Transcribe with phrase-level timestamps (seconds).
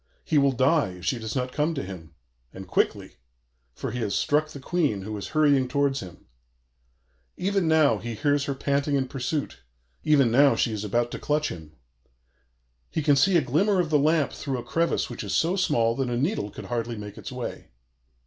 [0.25, 2.15] He will die if she does not come to him,
[2.51, 3.17] and quickly;
[3.75, 6.25] for he has struck the Queen, who is hurrying towards him.
[7.37, 9.59] Even now he hears her panting in pursuit;
[10.03, 11.73] even now she is about to clutch him.
[12.89, 15.95] He can see a glimmer of the lamp through a crevice which is so small
[15.97, 17.67] that a needle could hardly make its way.